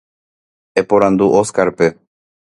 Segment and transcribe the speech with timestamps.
[0.81, 1.87] Eporandu Óscarpe.